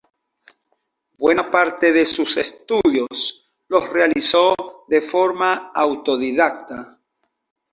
Buena 1.19 1.51
parte 1.51 1.91
de 1.93 2.05
sus 2.05 2.35
estudios 2.37 3.53
los 3.67 3.87
realizó 3.89 4.55
de 4.87 4.99
forma 4.99 5.71
autodidacta. 5.75 6.99